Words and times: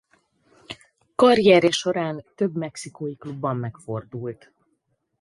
Karrierje 1.15 1.69
során 1.71 2.25
több 2.35 2.55
mexikói 2.55 3.15
klubban 3.15 3.57
megfordult. 3.57 4.51